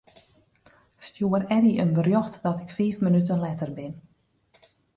[0.99, 3.93] Stjoer Eddy in berjocht dat ik fiif minuten letter bin.